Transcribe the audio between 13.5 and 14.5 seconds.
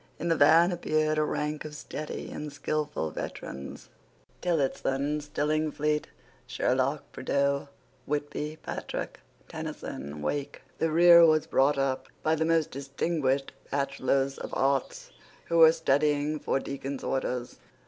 bachelors